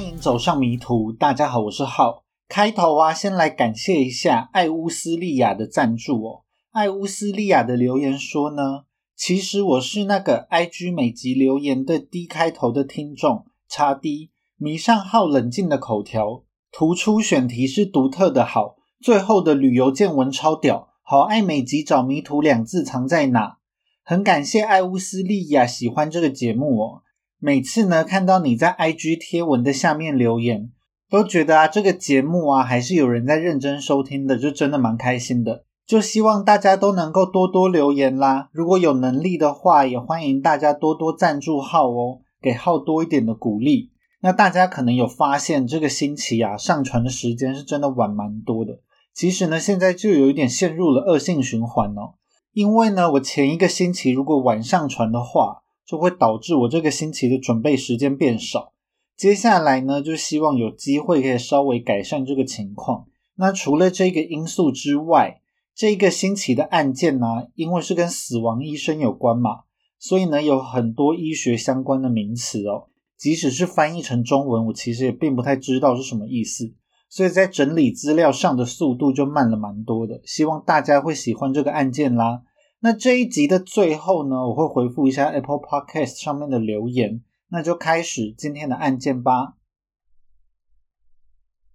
[0.00, 1.12] 欢迎走上迷途。
[1.12, 2.24] 大家好，我是浩。
[2.48, 6.44] 开头啊，先来感谢一下艾乌斯利亚的赞助哦。
[6.70, 8.84] 艾乌斯利亚的留言说呢，
[9.14, 23.58] 其实我是那个 IG 每集留言的 D 开头的听众，叉 D 迷上浩冷静的口条，突出选题是独特的好，最后的旅游见闻超屌，好爱每集找迷途两字藏在哪。
[24.02, 27.02] 很感谢艾乌斯利亚喜欢这个节目哦。
[27.42, 30.70] 每次呢，看到你在 IG 贴文的下面留言，
[31.08, 35.64] 都觉得啊，这个节目啊，还是有人在认真收听的，就真的蛮开心的。
[35.86, 38.50] 就希望大家都能够多多留言啦。
[38.52, 43.90] 如果有能力的话，也欢迎大家多多赞助号哦，给号多一点的鼓励。
[44.20, 48.80] 那大家可能有发现，这个星期啊，上传的时间是真的晚蛮多的。
[49.14, 52.16] 其实呢，现在就有一点陷入了恶性循环哦。
[52.52, 58.72] 因为呢，我前一个星期如果晚上传的话，就会导致我这个星期的准备时间变少。
[59.16, 63.06] 接下来呢，就希望有机会可以稍微改善这个情况。
[63.34, 65.40] 那除了这个因素之外，
[65.74, 69.62] 这个星期的案件呢，因为是跟死亡医生有关嘛，
[69.98, 72.86] 所以呢，有很多医学相关的名词哦。
[73.18, 76.72] 即使是翻译成中文，我其实也并不太知道是什么意思，
[77.08, 80.20] 所以在整理资料上的速度就慢了蛮多的。
[80.24, 82.42] 希望大家会喜欢这个案件啦。
[82.82, 87.22] 那这一集的最后呢，我会回复一下 Apple Podcast 上面的留言。
[87.52, 89.54] 那就开始今天的案件吧。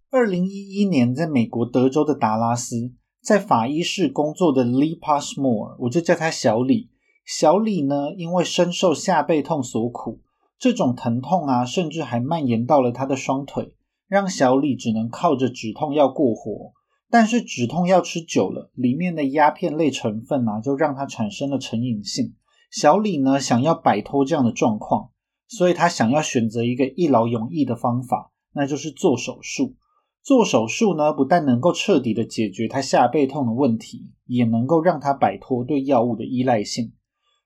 [0.10, 6.90] 二零一一年，在美国德州的达拉斯，在法医室工作的 Lee Passmore，我就叫他小李。
[7.26, 10.22] 小李呢，因为深受下背痛所苦，
[10.58, 13.76] 这种疼痛啊，甚至还蔓延到了他的双腿，
[14.08, 16.72] 让小李只能靠着止痛药过活。
[17.16, 22.36] 但是止痛药吃久了，里面的鸦片类成分啊，就让它产生了成瘾性。
[22.70, 25.12] 小李呢，想要摆脱这样的状况，
[25.48, 29.78] 所以他想要选择一个一劳永逸的方法，那就是做手术。
[30.22, 36.92] 做手术呢，不但能够彻底的解决他下背痛的问题，也能够让他摆脱对药物的依赖性。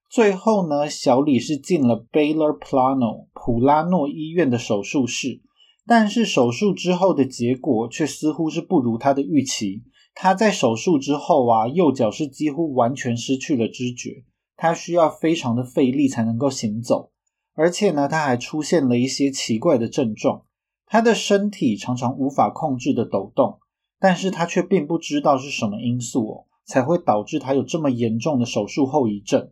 [0.09, 5.43] 最后呢，小李是进了 Baylor Plano 普拉诺医院的手术室。
[5.89, 9.81] 但是手术之后的结果却似乎是不如他的预期。
[10.13, 14.23] 他在手术之后啊，右脚是几乎完全失去了知觉，
[14.55, 17.09] 他需要非常的费力才能够行走，
[17.55, 20.43] 而且呢，他还出现了一些奇怪的症状。
[20.85, 23.57] 他的身体常常无法控制的抖动，
[23.99, 29.49] 但是他却并不知道是什么因素哦，才会导致他有这么严重的手术后遗症。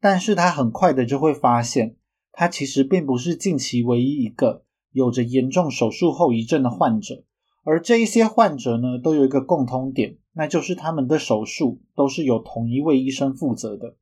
[0.00, 1.96] 但是他很快的就会发现，
[2.30, 4.62] 他其实并不是近期唯一一个。
[4.92, 7.24] 有着严重手术后遗症的患者，
[7.64, 13.94] 而这一些患者呢，都有一个共通点，那就是他们的手术都是由同一位医生负责的。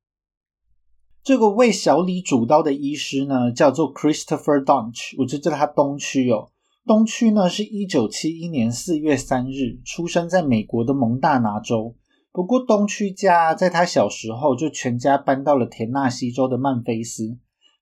[1.23, 6.51] 这个为小李主刀的医师呢，叫做 Christopher Donch，我就叫他东区哦。
[6.87, 11.95] 东区呢，是一九七一年四月三日出生在美国的蒙大拿州。
[12.33, 17.37] 不过东区家在他小时候就全家搬到了田纳西州的曼菲斯。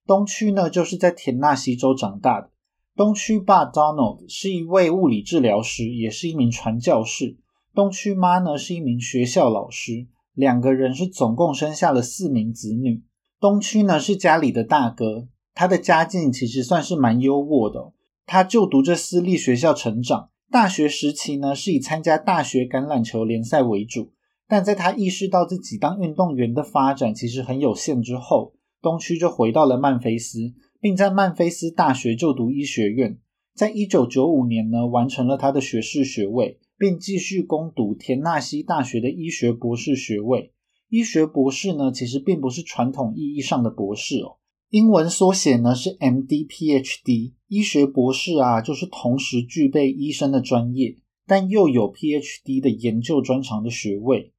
[0.05, 2.49] 东区呢，就是在田纳西州长大的。
[2.97, 7.37] 东区爸 Donald 是一位物理治疗师，也是一名传教士。
[7.75, 13.03] 东区妈呢是一名学校老师，两个人是总共生下了四名子女。
[13.39, 17.93] 东区呢是家里的大哥，他的家境其实算是蛮优渥的。
[18.25, 24.11] 他就读着私立学校成长，大学时期呢是以参加大学橄榄球联赛为主。
[24.47, 30.55] 但在他意识到自己当运动员的发展其实很有限之后，东区就回到了曼菲斯。
[30.79, 33.17] 并在曼菲斯大学就读医学院，
[33.53, 40.53] 在一九九五年呢完成了他的学士学位，并继续攻读田纳西大学的医学博士学位。
[40.89, 44.37] 医学博士呢其实并不是传统意义上的博士哦，
[44.69, 47.33] 英文缩写呢是 M.D.Ph.D。
[47.47, 54.33] 医学博士啊就是同时具备医生的专业，但又有 Ph.D 的研究专长的学位。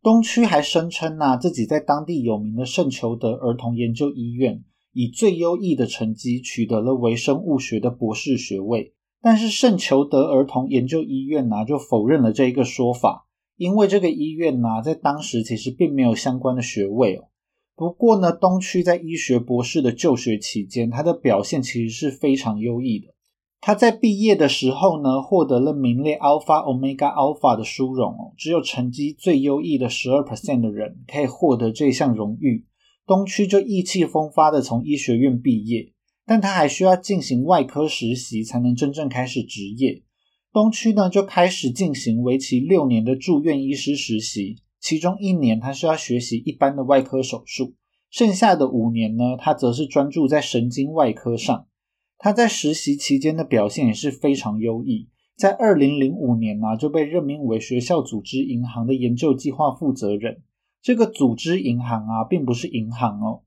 [0.00, 4.64] 东区还声称呐自己在当地有名的圣裘德儿童研究医院。
[4.92, 13.26] 以最优异的成绩取得了微生物学的博士学位，但是圣裘德儿童研究医院呢就否认了这一个说法，
[13.56, 17.24] 因为这个医院呢在当时其实并没有相关的学位哦。
[17.76, 23.14] 不过呢，东区在医学博士的就学期间，他的表现其实是非常优异的。
[23.60, 32.66] 他在毕业的时候呢，获得了名列 Alpha Omega Alpha 的殊荣哦，只有成绩最优异的十二 percent 的人可以获得这项荣誉。
[33.08, 35.94] 东区就意气风发的从医学院毕业，
[36.26, 40.02] 但他还需要进行外科实习才能真正开始执业。
[40.52, 47.72] 东区呢就开始进行为期六年的住院医师实习，其中一年他需要学习一般的外科手术，
[48.10, 51.66] 剩下的五年呢他则是专注在神经外科上。
[52.18, 60.42] 他在实习期间的表现也是非常优异，在二零零五年呢就被任命为学校组织银行的研究计划负责人。
[60.80, 63.42] 这个组织银行啊，并不是银行哦，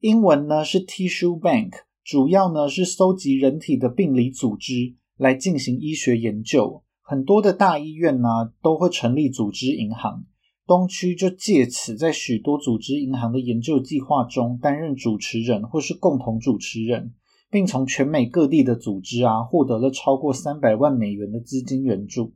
[0.00, 1.72] 英文呢是 Tissue Bank，
[2.04, 6.82] 主要呢是搜集人体的病理组织来进行医学研究。
[7.00, 10.24] 很多的大医院呢都会成立组织银行，
[10.66, 17.14] 东区就借此在许多组织银行的研究计划中担任主持人或是共同主持人，
[17.50, 22.34] 并从全美各地的组织啊获得了超过三百万美元的资金援助。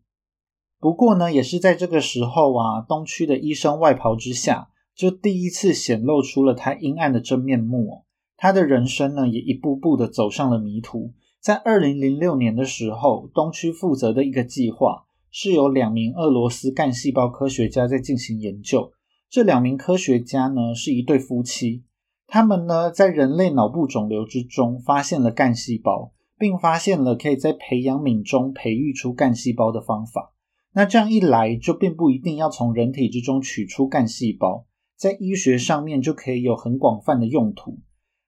[0.86, 8.04] 不过呢，也是在这个时候啊，东区的医生外袍之下，就第一次显露出了他阴暗的真面目。
[8.36, 11.12] 他的人生呢，也一步步的走上了迷途。
[11.40, 18.92] 在二零零六年的时候，东区负责的一个计划是由两名俄罗斯干细胞科学家在进行研究。
[19.28, 21.82] 这两名科学家呢，是一对夫妻，
[22.28, 30.34] 他们呢，在人类脑部肿瘤之中发现了干细胞，并发现了可以在培养皿中培育出干细胞的方法。
[30.76, 37.78] 那这样一来，就并不一定要从人体之中取出干细胞，在医学上面就可以有很广泛的用途。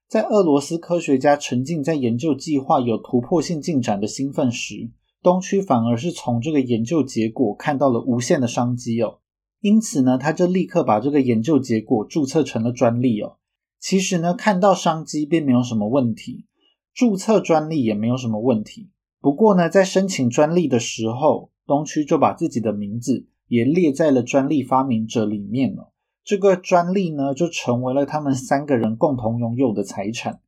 [0.07, 4.89] 在俄罗斯科学家沉浸在研究计划有突破性进展的兴奋时，
[5.21, 9.19] 东区反而是从这个研究结果看到了无限的商机哦。
[9.61, 13.37] 因此呢，他就立刻把这个研究结果注册成了专利哦。
[13.79, 16.47] 其实呢，看到商机并没有什么问题，
[16.95, 18.89] 注册专利也没有什么问题。
[19.21, 25.93] 不过呢，在申请专利的时候，东区就把自己的名字也列在了专利发明者里面了。
[26.23, 30.41] 这个专利呢，就成为了他们三个人共同拥有的财产。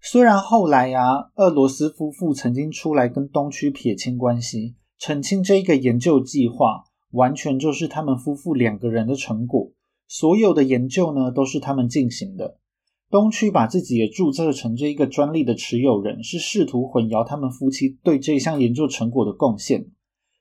[0.00, 9.72] 虽然后来呀，俄罗斯夫妇曾经出来跟东区撇清关系，澄清这一个研究计划完全就是他们夫妇两个人的成果，
[10.06, 12.58] 所有的研究呢都是他们进行的。
[13.08, 19.86] 东区把自己也注册成这一个专利的持有人，是试图混淆他们夫妻对这项研究成果的贡献。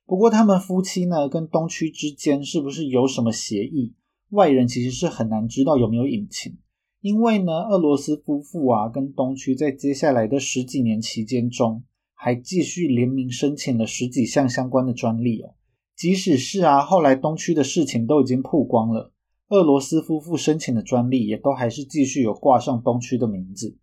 [0.07, 3.95] 不过，他们夫妻呢，跟东区之间是不是有什么协议？
[4.29, 6.57] 外人其实是很难知道有没有隐情。
[7.01, 15.55] 因为呢，俄罗斯夫妇啊，跟东区在接下来的十几年期间中，还继续联名申请了十几项相关的专利哦。
[15.95, 19.11] 即使是啊，后来东区的事情都已经曝光了，
[19.49, 23.77] 俄罗斯夫妇申请的专利也都还是继续有挂上东区的名字。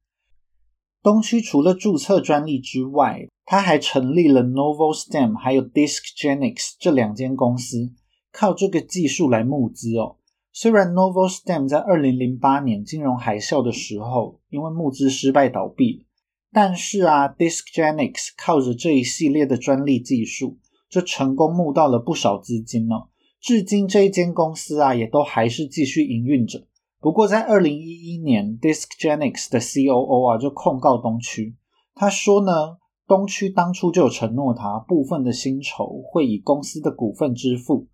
[1.03, 7.91] 东区除了注册专利之外，他还成立了 Novostem 还有 DiskGenics 这两间公司，
[8.31, 10.19] 靠这个技术来募资哦。
[10.53, 16.07] 虽然 Novostem 在二零零八年金融海啸的时候因为募资失败倒闭，
[16.53, 20.59] 但是啊，DiskGenics 靠着这一系列的专利技术，
[20.89, 23.09] 就成功募到了不少资金哦。
[23.41, 26.65] 至今这一间公司啊，也都还是继续营运着。
[27.03, 31.57] 不过，在二零一一年，DiskGenics 的 COO 啊就控告东区，
[31.97, 32.79] 他说呢，
[33.09, 37.89] 东区当初就有承诺他部分的薪酬会以公司的股份支付，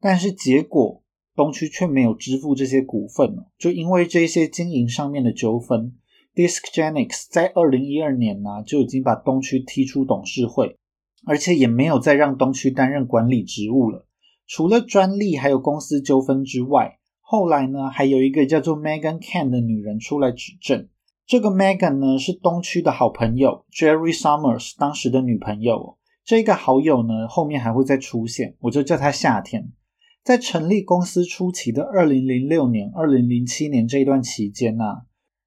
[0.00, 1.02] 但是结果
[1.34, 5.92] 东区却没有支付这些股份就因为这些经营上面的纠纷
[6.36, 10.78] ，DiskGenics 在二零一二年呢就已经把东区踢出董事会，
[11.26, 14.06] 而且也没有再让东区担任管理职务了。
[14.46, 17.00] 除了专利还有公司纠纷之外，
[17.36, 20.88] 后来呢，还有一个叫做 Megan Can 的女人出来指证。
[21.26, 25.98] 这个 Megan 呢，是东区的好朋友 Jerry Summers 当时的女朋友。
[26.24, 29.72] 这个好友呢，后面还会再出现，我就叫他夏天。
[30.22, 34.84] 在成立公司初期的二零零六年、二零零七年这一段期间呢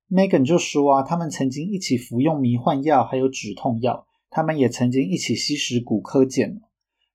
[0.10, 4.06] ，Megan 就说啊，他们曾经一起服用迷幻药，还有止痛药。
[4.30, 6.60] 他们也曾经一起吸食骨科碱。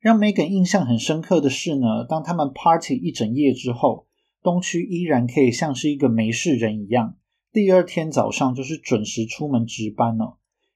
[0.01, 4.07] 让 Megan 印象很深刻的是呢，当他们 party 一整夜之后。
[4.43, 7.17] 东区依然可以像是一个没事人一样，
[7.53, 10.35] 第二天早上就是准时出门值班哦。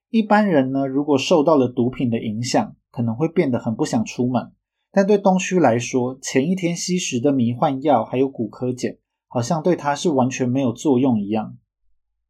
[0.09, 4.53] 一般人呢，如果受到了毒品的影响，可能会变得很不想出门。
[4.89, 8.95] 但对东区来说，前一天吸食的迷幻药还有骨科碱，
[9.27, 11.57] 好像对他是完全没有作用一样。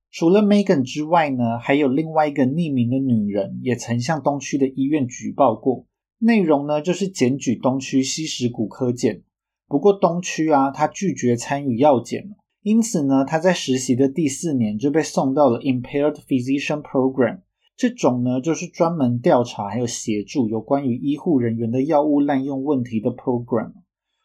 [0.09, 5.85] 除了 Megan 之外呢，还有另外一个匿名的女人，也曾向东区的医院举报过，
[6.17, 9.21] 内容呢就是检举东区吸食骨科碱。
[9.67, 12.29] 不过东区啊，他拒绝参与药检
[12.63, 17.41] 因此呢，他在实习的第四年就被送到了 Impaired Physician Program，
[17.75, 23.73] 这种呢就是专门调查还有协助有关于医护人员的药物滥用问题的 program。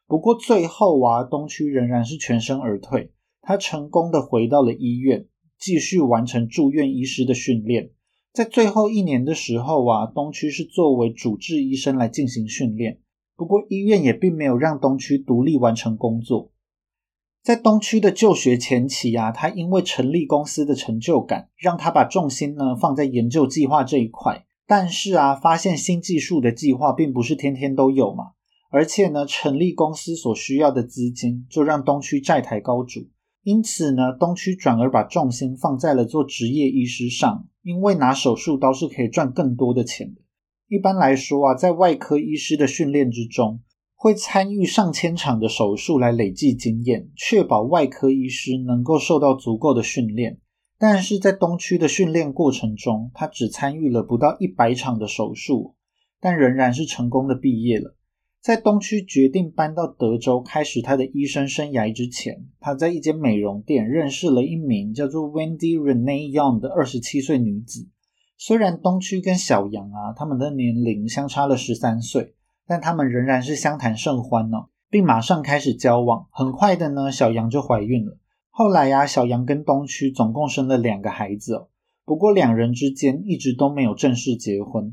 [0.07, 5.27] 不过最后啊，东区仍然是全身而退，他成功的回到了医院，
[5.59, 7.91] 继续完成住院医师的训练。
[8.33, 13.02] 在最后一年的时候啊，东区是作为主治医生来进行训练。
[13.37, 16.51] 不过医院也并没有让东区独立完成工作。
[17.43, 24.45] 在东区的就学前期啊，他因为成立公司的成就感，让他把重心呢放在研究计划这一块。
[24.65, 28.31] 但是啊，发现新技术的计划并不是天天都有嘛，
[28.71, 33.09] 而且呢，成立公司所需要的资金就让东区债台高筑。
[33.43, 40.22] 因此呢，东区转而把重心放在了做职业医师上，因为拿手术刀是可以赚更多的钱的。
[40.73, 43.61] 一般来说啊，在外科医师的训练之中，
[43.95, 50.38] 会参与上千场的手术来累计经验，确保外科医师能够受到足够的训练。
[50.79, 55.75] 但是在东区的训练过程中，他只参与了不到一百场的手术，
[56.19, 57.95] 但仍然是成功的毕业了。
[58.41, 67.91] 在东区决定搬到德州开始他的医生生涯之前，他在一间美容店认识了一名叫做 Wendy Renee Young 的二十七岁女子。
[68.45, 72.35] 虽然东区跟小杨啊，他们的年龄相差了十三岁。
[72.67, 74.57] 但他们仍然是相谈甚欢呢，
[74.91, 76.27] 并马上开始交往。
[76.33, 78.19] 很快的呢，小杨就怀孕了。
[78.51, 81.69] 后来呀，小杨跟东区总共生了两个孩子哦。
[82.05, 84.93] 不过两人之间一直都没有正式结婚。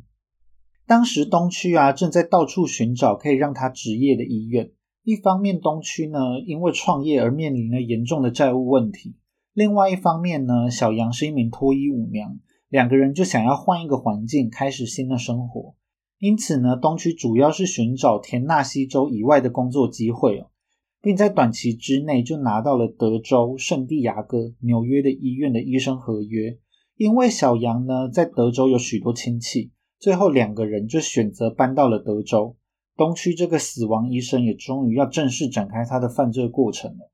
[0.85, 4.69] 当时东区啊正在到处寻找可以让他执业的医院。
[5.03, 9.15] 一方面，东区呢因为创业而面临了严重的债务问题；
[9.53, 12.37] 另外一方面呢，小杨是一名脱衣舞娘，
[12.69, 15.75] 两个人就想要换一个环境，开始新的生活。
[16.19, 20.51] 因此呢，东区主要是寻找田纳西州以外的工作机会哦，
[21.01, 26.57] 并在短期之内就拿到了德州、圣地亚哥、纽约的医院的医生合约。
[26.95, 32.57] 因为小杨呢在德州有许多亲戚，最后两个人就选择搬到了德州。
[32.97, 37.09] 东区这个死亡医生也终于要正式展开他的犯罪过程了。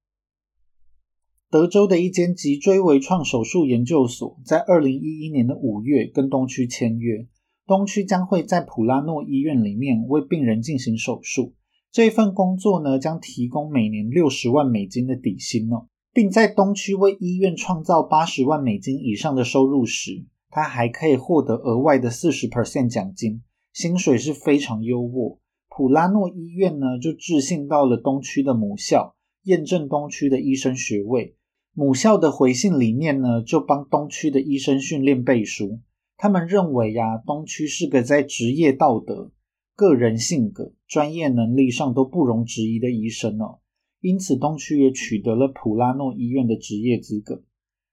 [1.52, 7.28] 德州的一间脊椎微创手术研究所在二零一一年的五月跟东区签约。
[7.68, 11.54] 东区将会在普拉诺医院里面为病人进行手术。
[11.92, 25.40] 这份工作呢，将提供每年六十万美金的底薪哦，并在东区为医院创造八十万美金以上的收入时，他还可以获得额外的四十 percent 奖金，薪水是非常优渥。
[25.70, 29.15] 普拉诺医院呢，就致信到了东区的母校，
[29.46, 31.36] 验证东区的医生学位。
[31.74, 35.80] 母校的回信里面呢，就帮东区的医生训练背书。
[36.18, 39.32] 他们认为呀，东区是个在职业道德、
[39.76, 43.60] 个人性格、专业能力上都不容置疑的医生哦。
[44.00, 47.44] 因此，东区也取得了普拉诺医院的职业资格。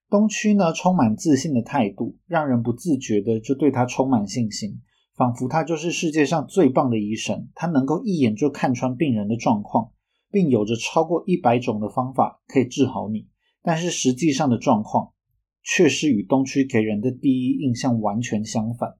[0.08, 4.80] 东区呢，充满自信的态度，让人不自觉的就对他充满信心，
[5.16, 7.48] 仿佛他就是世界上最棒的医生。
[7.54, 9.90] 他能够一眼就看穿病人的状况，
[10.32, 13.28] 并有着超过一百种的方法可以治好你。
[13.62, 15.12] 但是实际上的状况。
[15.64, 18.96] 却是与东区给人的第一印象完全相反。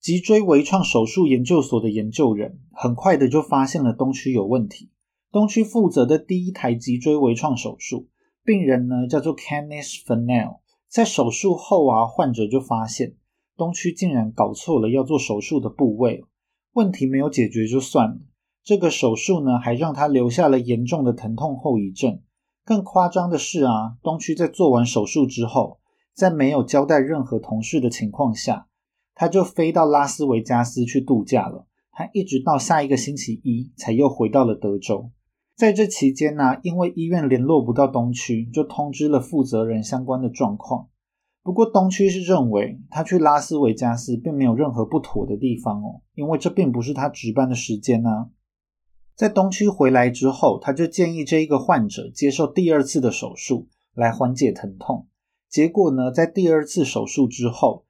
[0.00, 4.92] 脊椎微创手术研究所的研究人很快的就发现了东区有问题。
[5.32, 8.08] 东区负责的第一台脊椎微创手术，
[8.44, 10.60] 病人呢叫做 Kenneth Fennell。
[10.88, 13.16] 在手术后啊，患者就发现
[13.56, 16.24] 东区竟然搞错了要做手术的部位，
[16.74, 18.20] 问题没有解决就算了，
[18.62, 22.20] 这个手术呢还让他留下了严重的疼痛后遗症。
[22.64, 25.80] 更夸张的是啊，东区在做完手术之后，
[26.14, 28.66] 在没有交代任何同事的情况下，
[29.14, 31.66] 他就飞到拉斯维加斯去度假了。
[31.90, 35.10] 他一直到下一个星期一才又回到了德州。
[35.56, 40.88] 在这期间呢，因为医院联络不到东区，就通知了负责人相关的状况。
[41.42, 48.28] 不过东区是认为他去拉斯维加斯并没有任何不妥的地方哦，因为这并不是他值班的时间呢。
[49.20, 55.08] 在东区回来之后，他就建议这一个患者接受第二次的手术来缓解疼痛。
[55.46, 57.84] 结果呢，在第二次手术之后，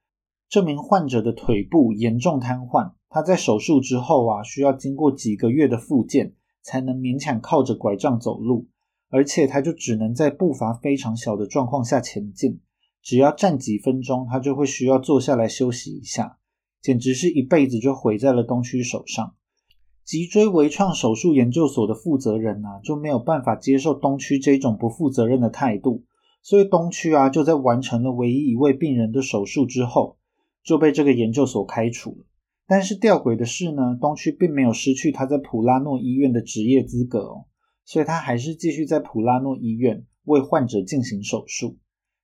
[0.49, 2.91] 这名患者的腿部严重瘫痪。
[3.07, 8.67] 他在手术之后啊，需要经过几个月的复健，才能勉强靠着拐杖走路。
[9.09, 12.59] 而且他就只能在步伐非常小的状况下前进，
[13.01, 16.39] 只要站几分钟，他就会需要坐下来休息一下。
[16.81, 19.33] 简直是一辈子就毁在了东区手上。
[20.11, 26.03] 脊椎微创手术研究所的负责人啊，就没有办法接受东区这种不负责任的态度，
[26.43, 30.17] 所以东区啊就在完成了唯一一位病人的手术之后，
[30.65, 32.25] 就被这个研究所开除了。
[32.67, 37.45] 但是吊诡的是呢，东区并没有失去他在普拉诺医院的职业资格哦，
[37.85, 41.77] 所以他还是继续在普拉诺医院为患者进行手术。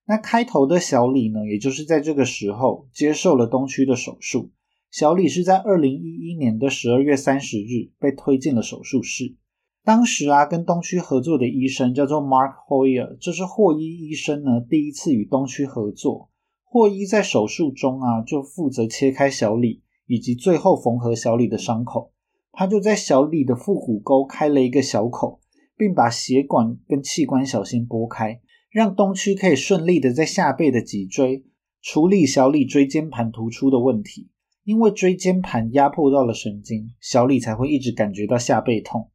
[0.06, 4.52] 那开头的小李呢，也就是在这个时候接受了东区的手术。
[4.90, 9.36] 小李是在二零一一年的十二月三十日被推进了手术室。
[9.84, 16.30] 当时啊，跟东区合作的医生叫做 Mark Hoyer，这是霍伊医生呢第一次与东区合作。
[16.64, 22.12] 霍伊在手术中啊，就负责切开小李，以及最后缝合小李的伤口。
[22.52, 25.40] 他就在小李的腹股沟开了一个小口，
[25.78, 28.42] 并把血管跟器官小心拨开，
[28.72, 31.46] 让东区可以顺利的在下背的脊椎
[31.82, 34.30] 处理小李椎间盘突出的问题。
[34.68, 39.10] 因为椎间盘压迫到了神经，小李才会一直感觉到下背痛。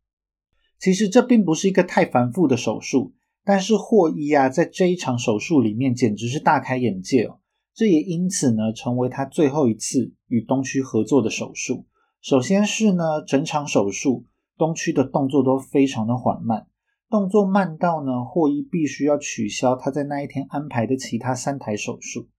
[0.78, 3.12] 其实这并不是一个太繁复的手术，
[3.44, 7.38] 但是霍伊啊，在这一场手术里面简直是大开眼界哦。
[7.74, 11.84] 这也因此呢，成为他最后一次与东区合作的手术。
[12.22, 14.24] 首先是呢，整场手术
[14.56, 16.66] 东区的动作都非常的缓慢，
[17.10, 22.30] 动作慢到呢，霍伊必须要取消他在那一天安排的其他三台手术。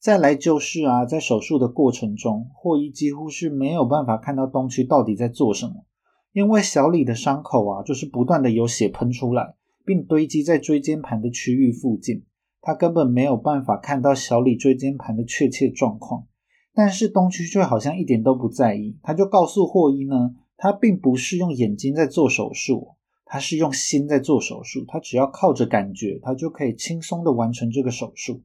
[0.00, 5.84] 再来就是啊，在手术的过程中，霍伊几乎是没有办法看到东区到底在做什么，
[6.32, 12.24] 因为小李的伤口啊，就是不断的有血喷出来，并堆积在椎间盘的区域附近，
[12.60, 16.26] 他根本没有办法看到小李椎间盘的确切状况。
[16.72, 22.90] 但是东区却好像一点都不在意，他就告诉霍伊呢，他并不是用眼睛在做手术，
[23.24, 28.42] 他是用心在做手术，他只要靠着感觉，他就可以轻松的完成这个手术。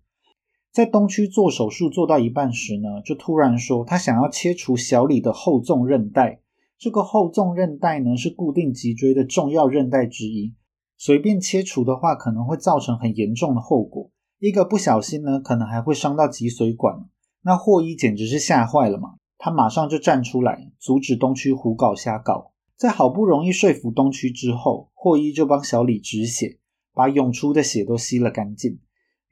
[0.74, 6.42] 在东区做手术做到一半时呢，就突然说他想要切除小李的后纵韧带。
[6.80, 10.56] 这个后纵韧带呢是固定脊椎的重要韧带之一，
[10.98, 14.10] 随便切除的话可能会造成很严重的后果。
[14.40, 17.06] 一个不小心呢，可能还会伤到脊髓管。
[17.44, 22.52] 那霍伊简直是吓坏了嘛，他马上就站出来阻止东区胡搞瞎搞。
[22.76, 26.58] 在好不容易说服东区之后，霍伊就帮小李止血，
[26.96, 28.80] 把涌出的血都吸了干净。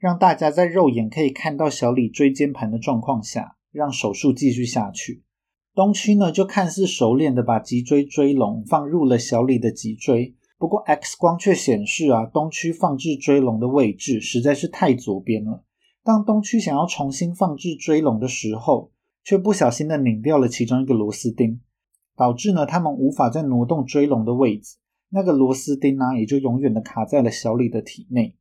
[0.02, 5.22] 让大家在肉眼可以看到小李椎间盘的状况下，让手术继续下去。
[5.76, 15.62] 东区呢就看似熟练的把脊椎椎笼放入了小李的脊椎，不过 X 光却显示啊，东区放置椎龙的位置实在是太左边了。
[16.02, 18.90] 当东区想要重新放置椎笼的时候，
[19.22, 21.60] 却不小心的拧掉了其中一个螺丝钉，
[22.16, 24.78] 导致呢他们无法再挪动椎笼的位置，
[25.10, 28.34] 那个螺丝钉呢也就永远的卡在了小李的体内。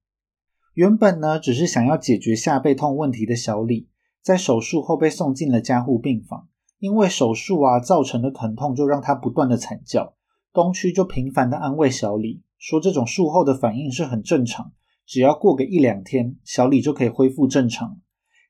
[0.74, 3.90] 原本呢，只是想要解决下背痛问题的小李，
[4.22, 6.48] 在手术后被送进了加护病房。
[6.80, 10.16] 因为手术啊造成的疼痛，就让他不断的惨叫。
[10.52, 14.72] 东区就频繁的安慰小李，说这种术后的反应是很正常，
[15.06, 18.00] 只要过个一两天，小李就可以恢复正常。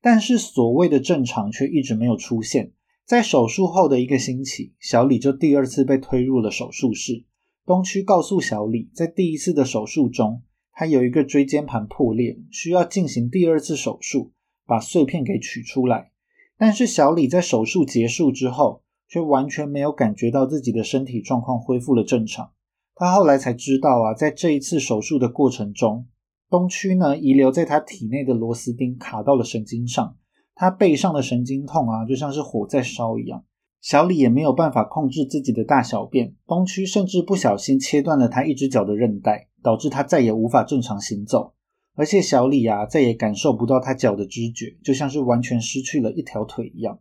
[0.02, 2.72] 但是所谓的正常却一直没有出现。
[3.06, 7.26] 在手术后的一个星期，小李就第二次被推入了手术室。
[7.66, 10.42] 东区告诉小李，在第一次的手术中。
[10.74, 14.32] 他有一个椎间盘破裂，需要进行第二次手术，
[14.66, 16.12] 把碎片给取出来。
[16.58, 22.52] 但是小李在手术结束之后，却完全没有感觉到自己的身体状况恢复了正常。
[22.96, 26.08] 他后来才知道啊，在这一次手术的过程中，
[26.50, 30.16] 东区呢遗留在他体内的螺丝钉卡到了神经上，
[30.54, 33.44] 他背上的神经痛啊，就像是火在烧一样。
[33.82, 39.48] 小李也没有办法控制自己的大小便，东区甚至不小心切断了他一只脚的韧带。
[39.64, 41.54] 导致他再也无法正常行走，
[41.96, 47.00] 而且小李啊再也感受不到他脚的知觉，就像是完全失去了一条腿一样。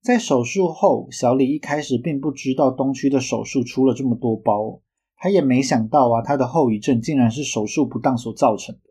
[0.00, 4.80] 在手术后，小李一开始并不知道东区的手术出了这么多包，
[5.16, 8.90] 他也没想到啊他的后遗症竟然是手术不当所造成的，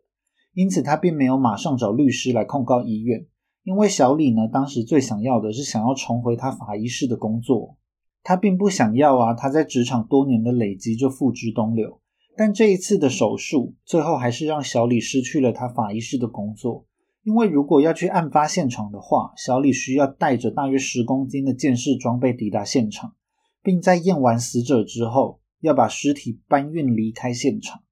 [0.52, 3.26] 因此他并没有马上找律师来控告医院，
[3.64, 7.78] 因为小李呢当时最想要的是想要重回他法医室的工作，
[8.22, 12.00] 他并不想要啊他在职场多年的累积就付之东流。
[12.38, 16.86] 但这一次的手术，最后还是让小李失去了他法医室的工作。
[17.24, 23.16] 因为如果要去案发现场的话，小李需要带着大约十公斤的鉴识装备抵达现场，
[23.60, 27.82] 并在验完死者之后，要把尸体搬运离开现场。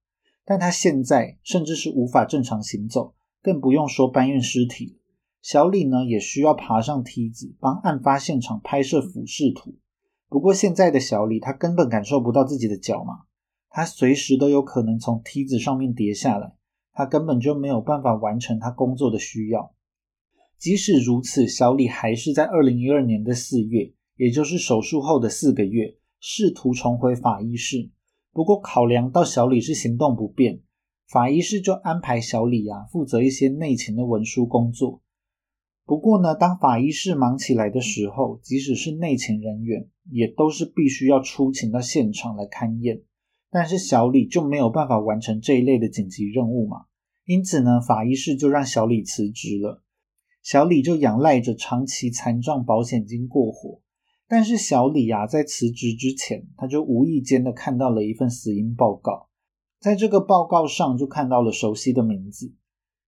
[0.44, 5.00] 但他现在甚至是无法正常行走，更不用说搬运尸体。
[5.42, 9.74] 小李呢，也需要爬上梯子，帮案发现场拍摄俯视图。
[10.28, 13.25] 不过现在的小李，他根本感受不到自己的脚嘛。
[13.76, 16.54] 他随时都有可能从梯子上面跌下来，
[16.94, 19.74] 他根本就没有办法完成他工作的需要。
[20.56, 27.90] 即使如此，小李还是在二零一二年的四月，也就是手术后的四个月，试图重回法医室。
[28.32, 30.62] 不过，考量到小李是行动不便，
[31.06, 35.02] 法医室就安排小李啊负责一些内勤的文书工作。
[35.84, 43.02] 不过呢，当法医室忙起来的时候，即使是内勤人员，也都是必须要出勤到现场来勘验。
[43.56, 46.84] 但是小李就没有办法完成这一类的紧急任务嘛？
[47.24, 49.82] 因此呢，法医室就让小李辞职了。
[50.42, 53.80] 小李就仰赖着长期残障保险金过活。
[54.28, 59.30] 但是小李啊，在辞职之前，他就无意间的看到了一份死因报告，
[59.80, 62.52] 在这个报告上就看到了熟悉的名字。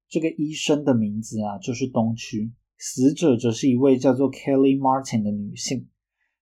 [0.09, 2.55] 这个医生的名字啊，就是东区。
[2.79, 5.89] 死者则是一位叫做 Kelly Martin 的女性。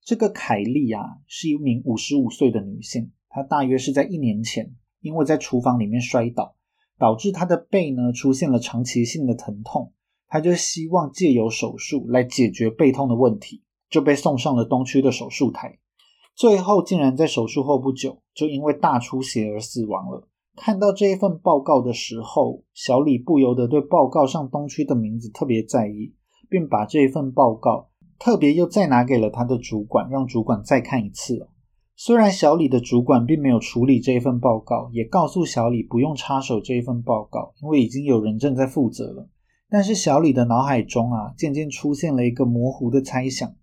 [0.04, 3.10] 这个凯莉啊，是一名五十五岁的女性。
[3.36, 4.72] 他大约是在一年前，
[5.02, 6.56] 因为在厨房里面摔倒，
[6.98, 9.92] 导致他的背呢出现了长期性的疼痛。
[10.26, 15.78] 他就希望借由手术来解决背痛的问题，就被送上了东区的手术台。
[16.34, 20.26] 最后竟然在手术后不久就因为大出血而死亡了。
[20.56, 26.14] 看到这一份报告的时候，小李不由得对报告上东区的名字特别在意，
[26.48, 31.50] 并把这一份报告特别又再拿给了他的主管，让主管再看一次。
[31.98, 39.30] 虽然小李的主管并没有处理这一份报告，也告诉小李不用插手这一份报告，因为已经有人正在负责了。
[39.70, 43.56] 但是小李的脑海中啊，渐渐出现了一个模糊的猜想：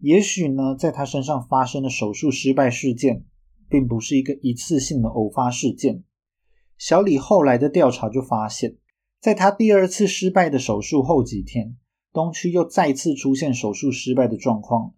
[0.00, 3.24] 也许呢，在他身上发生的手术失败事件，
[3.68, 6.02] 并不是一个一次性的偶发事件。
[6.76, 8.78] 小李后来的调查就发现，
[9.20, 11.76] 在他第二次失败的手术后几天，
[12.12, 14.95] 东区又再次出现手术失败的状况。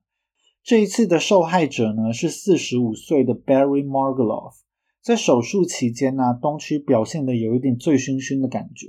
[0.62, 4.55] 这一次的受害者呢是四十五岁的 Barry Margoloff。
[5.01, 8.88] 在手术期间呢，东区表现的有一点醉醺醺的感觉，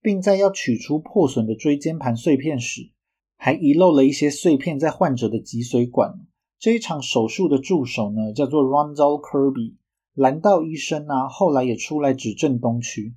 [0.00, 2.90] 并在要取出破损的椎间盘碎片时，
[3.36, 6.20] 还遗漏了一些碎片在患者的脊髓管。
[6.58, 9.74] 这一场手术的助手呢叫做 Ronald Kirby。
[10.14, 13.14] 蓝道医生啊，后来也出来指证东区。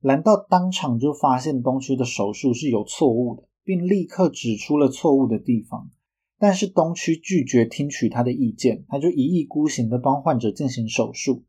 [0.00, 5.90] 蓝道当场就发现东区的手术是有错误的，并立刻指出了错误的地方。
[6.38, 11.44] 但是东区拒绝听取他的意见，他就一意孤行的帮患者进行手术。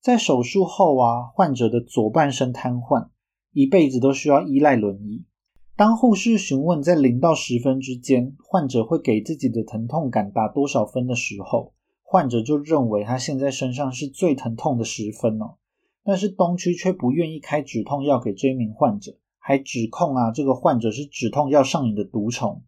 [0.00, 3.08] 在手术后啊，患者的左半身瘫痪，
[3.52, 5.24] 一辈子都需要依赖轮椅。
[5.76, 15.56] 当护士询问在零到十分之间，患者会给自己的疼痛感打多少分的时候，患者就认为他现在身上是最疼痛的十分哦，
[16.02, 22.62] 但是东区却不愿意开止痛药给这名患者，还指控啊这个患者是止痛药上瘾的毒虫。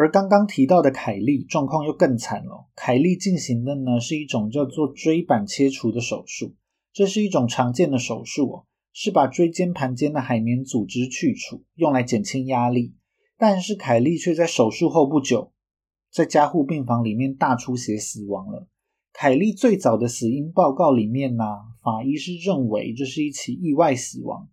[0.00, 6.54] 而刚刚提到的凯利状况又更惨了，凯利进行的呢是一种叫做椎板切除的手术，
[6.92, 12.94] 这是一种常见的手术哦，是把椎间盘间的海绵组织去除，用来减轻压力。
[13.36, 15.52] 但是凯利却在手术后不久。
[16.12, 18.68] 在加护病房里面大出血死亡了。
[19.12, 21.44] 凯利最早的死因报告里面呢，
[21.82, 24.48] 法医是认为这是一起意外死亡。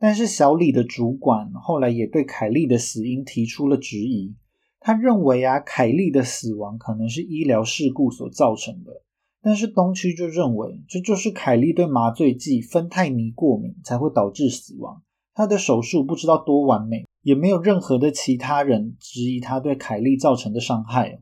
[0.00, 4.34] 但是小李的主管后来也对凯利的死因提出了质疑。
[4.80, 9.02] 他认为啊，凯利的死亡可能是医疗事故所造成的。
[9.40, 15.02] 但是东区就认为这就是凯利对麻醉剂芬太尼过敏才会导致死亡。
[15.34, 17.04] 他的手术不知道多完美。
[17.22, 21.20] 也没有任何的其他人质疑他对凯利造成的伤害，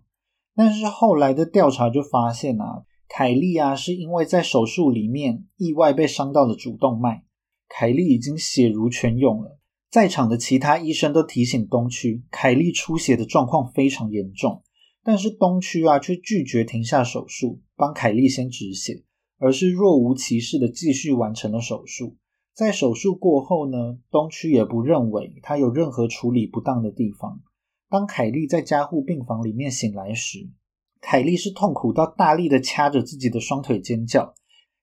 [0.55, 7.25] 但是后来的调查就发现啊，凯利啊是因为在手术里面意外被伤到了主动脉，
[7.69, 9.59] 凯利已经血如泉涌了。
[9.91, 14.63] 在场的其他医生都提醒东区，凯利出血的状况非常严重，
[15.03, 19.05] 但是东区啊却拒绝停下手术帮凯利先止血，
[19.39, 22.17] 而是若无其事的继续完成了手术。
[22.53, 27.41] 在手术过后呢，东区也不认为他有任何处理不当的地方。
[27.89, 30.49] 当凯莉在加护病房里面醒来时，
[31.01, 34.35] 凯莉是痛苦到大力的掐着自己的双腿尖叫。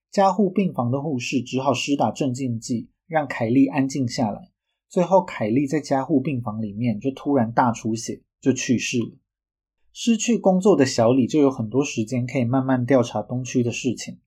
[0.10, 4.53] 加护病房的护士只好施打镇静剂，让凯莉安静下来。
[4.94, 9.18] 最后，凯莉在加护病房里面就突然大出血，就去世了。
[9.92, 14.20] 失去工作的小李就有很多时间可以慢慢调查东区的事情。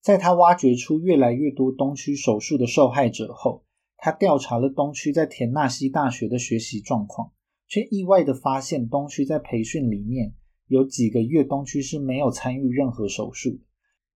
[0.00, 3.64] 在他挖掘出越来越多东区手术的受害者后，
[3.96, 7.30] 他调查了东区在田纳西大学的学习状况，
[7.68, 10.34] 却意外的发现东区在培训里面
[10.66, 13.60] 有几个月东区是没有参与任何手术。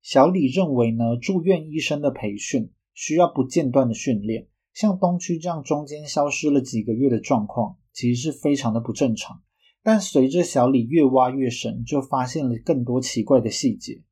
[0.03, 9.41] 小李认为呢，住院医生的培训需要不间断的训练，像东区这样中间消失了几个月的状况，其实是非常的不正常。
[9.85, 14.03] 但随着小李越挖越深，就发现了更多奇怪的细节。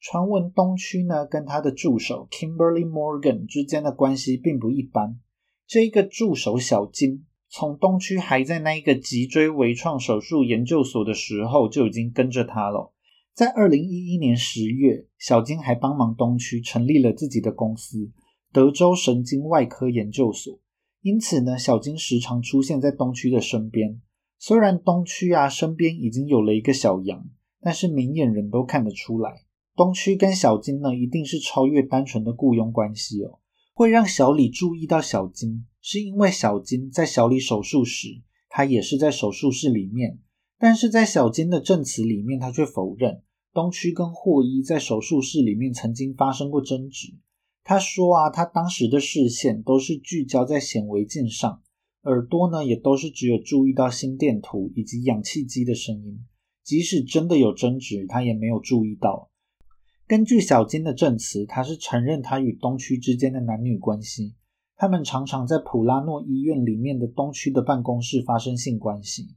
[0.00, 5.18] 传闻东区呢跟他的助手 Kimberly Morgan 之间的关系并不一般。
[5.66, 12.92] 这个助手小金从东区还在那一个脊椎微创手术研究所的时候就已经跟着他了。
[13.32, 18.12] 在二零一一年十月，小金还帮忙东区成立了自己的公司——
[18.54, 20.60] 德州神经外科研究所。
[21.02, 24.00] 因此呢，小金时常出现在东区的身边。
[24.38, 27.28] 虽然东区啊身边已经有了一个小羊，
[27.60, 29.42] 但是明眼人都看得出来。
[29.74, 33.40] 东区跟小金呢，一定是超越单纯的雇佣关系哦。
[33.72, 40.20] 会让小李注意到小金，是因为小金在小李手术时，他也是在手术室里面。
[40.60, 43.20] 但是在小金的证词里面，他却否认
[43.52, 47.14] 东区跟霍伊在手术室里面曾经发生过争执。
[47.64, 51.62] 他说啊，他当时的视线都是聚焦在显微镜上，
[52.02, 56.20] 耳朵呢也都是只有注意到心电图以及氧气机的声音。
[56.62, 59.30] 即使真的有争执，他也没有注意到。
[60.06, 64.34] 根据小金的证词，他是承认他与东区之间的男女关系。
[64.76, 69.28] 他们常常在普拉诺医院里面的东区的办公室发生性关系。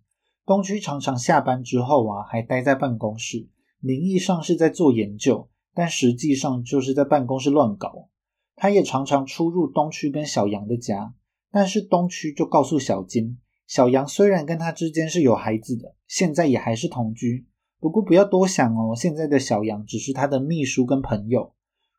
[0.46, 3.48] 东区常常下班之后啊，还待在办公室，
[3.80, 8.10] 名义上是在做研究，但实际上就是在办公室乱搞。
[8.58, 11.14] 他也常常出入东区跟小杨的家，
[11.52, 17.46] 但是东区就告诉小金，小杨虽然跟他之间是有孩子的，现在也还是同居。
[17.80, 21.54] 不过不要多想哦，现在的小杨只是他的秘书跟朋友。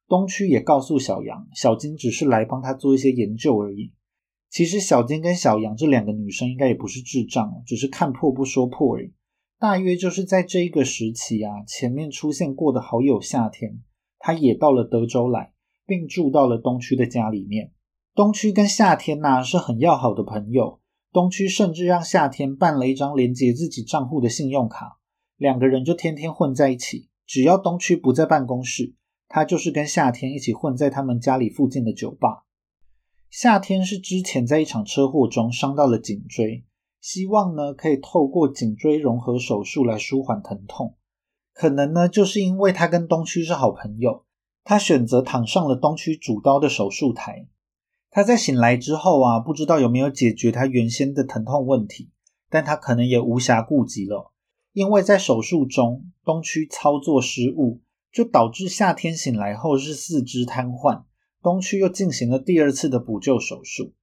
[0.08, 3.92] 东区也告诉小杨，小金只是来帮他做一些研究而已。
[4.50, 9.12] 其实小金跟小杨这两个女生应该也不是智障，只是看破不说破而已。
[9.60, 13.82] 大约就是在这一个时期啊，前面出现过的好友夏天，
[14.18, 15.52] 他也到了德州来，
[15.88, 17.72] 并住到了东区的家里面。
[18.14, 20.80] 东区跟夏天呐是很要好的朋友，
[21.12, 24.98] 东区甚至让夏天办了一张连接自己账户的信用卡。
[25.38, 28.94] 两个人就天天混在一起，只要东区不在办公室，
[29.28, 32.44] 他就是跟夏天一起混在他们家里附近的酒吧。
[33.30, 36.64] 夏天是之前在一场车祸中伤到了颈椎，
[37.00, 40.96] 希望呢可以透过颈椎融合手术来舒缓疼痛。
[41.54, 44.24] 可能呢就是因为他跟东区是好朋友，
[44.68, 47.48] 他选择躺上了东区主刀的手术台。
[48.10, 52.10] 他在醒来之后啊，不知道有没有解决他原先的疼痛问题，
[52.50, 54.30] 但他可能也无暇顾及了。
[54.74, 57.80] 因为在手术中，东区操作失误，
[58.12, 61.04] 就导致夏天醒来后是四肢瘫痪。
[61.42, 63.94] 东区又进行了第二次的补救手术，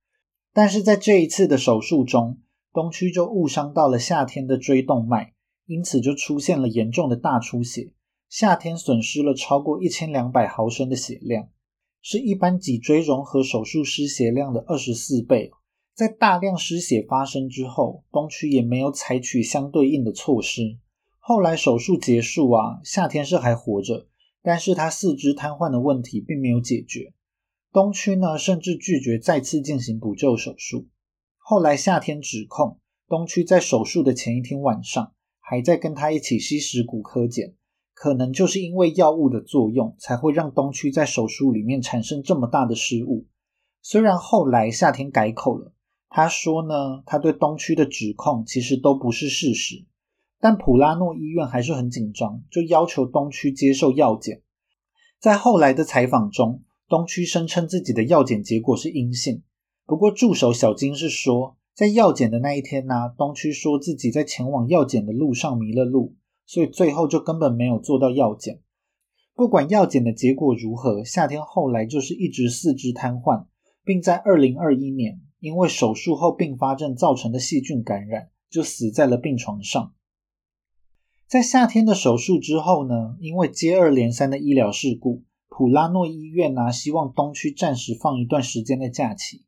[0.52, 2.40] 但是在这一次的手术中，
[2.74, 5.36] 东区就误伤到了夏天的椎动脉，
[5.68, 7.92] 因此就出现了严重的大出血。
[8.30, 11.50] 夏天损失了超过一千两百毫升的血量，
[12.02, 15.52] 是一般脊椎融合手术失血量的二十四倍。
[15.94, 20.78] 在大量失血发生之后，东区也没有采取相对应的措施。
[21.20, 24.08] 后来手术结束啊，夏天是还活着，
[24.44, 27.14] 但是他四肢瘫痪的问题并没有解决。
[27.72, 30.88] 东区呢，甚至拒绝再次进行补救手术。
[31.38, 37.54] 后来夏天指控东区在手术的前一天晚上，还在跟他一起吸食骨科碱，
[37.96, 43.26] 可能就是因为药物的作用，才会让东区在手术里面产生这么大的失误。
[43.82, 45.72] 虽然后来夏天改口了。
[46.08, 49.84] 他说呢，他对东区的指控其实都不是事实，
[50.40, 54.42] 但普拉诺医院还是很紧张，就要求东区接受药检。
[55.20, 59.44] 在后来的采访中，东区声称自己的药检结果是阴性。
[59.86, 68.62] 不过助手小金是说，在药检的那一天呢，东区说自己在前往药检的路上迷了路，所以最后就根本没有做到药检。
[69.34, 73.48] 不管药检的结果如何，夏天后来就是一直四肢瘫痪，
[73.84, 75.22] 并在二零二一年。
[75.42, 79.94] 因为手术后并发症造成的细菌感染，就死在了病床上。
[81.28, 89.46] 在夏天的手术之后呢，因为接二连三的医疗事故，普拉诺医院呢希望东区暂时放一段时间的假期，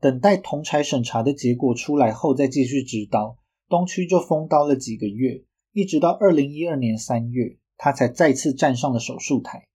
[0.00, 3.38] 等待同柴审查的结果出来后再继续执刀。
[3.70, 9.68] 东区就封刀了几个月，一直到二零一二年三月，他才再次站上了手术台。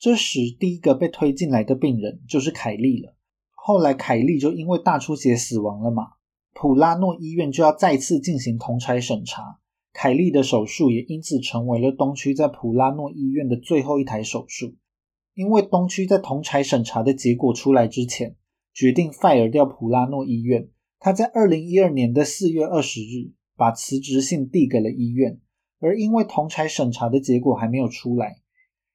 [0.00, 3.16] 这时，第一个被推进来的病人就是凯利了。
[3.52, 6.08] 后来凯利就因为大出血死亡了嘛，
[6.52, 9.60] 普拉诺医院就要再次进行同拆审查，
[9.92, 14.74] 凯利的手术也因此成为了东区在普拉诺医院的最后一台手术。
[15.34, 18.36] 因为东区在同拆审查的结果出来之前，
[18.72, 25.40] 决定 fire 掉普拉诺医院，他在二零一二年的四月二十日把辞职信递给了医院，
[25.84, 28.38] 而因为同拆审查的结果还没有出来，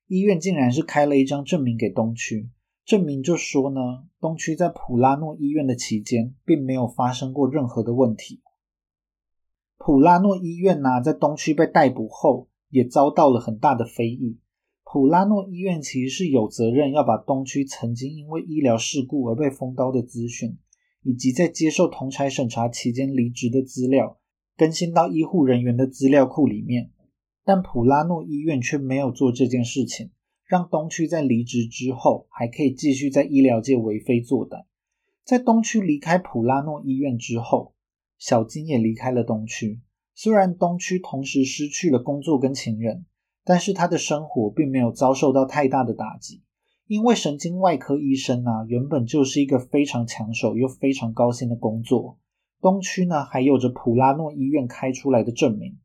[0.07, 2.49] 医院竟然是开了一张证明给东区。
[2.83, 3.79] 证明就说呢，
[4.19, 8.41] 东区在普拉诺医院的期间，并没有发生过任何的问题。
[9.77, 14.39] 普拉诺医院呢，在东区被逮捕后，也遭到了很大的非议。
[14.83, 20.57] 普拉诺医院其实是有责任要把东区曾经因为医疗事故而被封刀的资讯，
[21.03, 24.17] 以及在接受同差审查期间离职的资料，
[24.59, 26.91] 更新到医护人员的资料库里面。
[27.45, 30.11] 但普拉诺医院却没有做这件事情。
[30.45, 34.65] 让东区在离职之后还可以继续在医疗界为非作歹。
[35.23, 37.75] 在东区离开普拉诺医院之后，
[38.17, 39.79] 小金也离开了东区。
[40.15, 43.05] 虽然东区同时失去了工作跟情人，
[43.45, 46.41] 但是他的生活并没有遭受到太大的打击。
[46.87, 52.17] 因为神经外科医生啊，原本就是一个非常抢手又非常高薪的工作。
[52.61, 55.77] 东区呢，还有着普拉诺医院开出来的证明，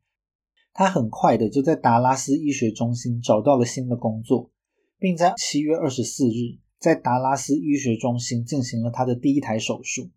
[0.73, 4.51] 他很快的就在达拉斯医学中心找到了新的工作。
[4.97, 10.09] 并在七月二十四日在达拉斯医学中心进行了他的第一台手术。